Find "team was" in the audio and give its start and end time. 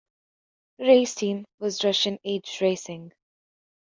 1.13-1.83